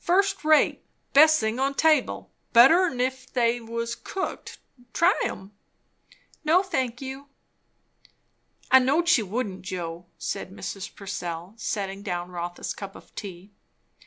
[0.03, 2.31] First rate best thing on table.
[2.53, 4.57] Better 'n if they was cooked.
[4.93, 5.53] Try 'em?"
[6.43, 7.27] "No, thank you."
[8.71, 10.95] "I knowed she wouldn't, Joe," said Mrs.
[10.95, 13.51] Purcell, setting down Rotha's cup of tea.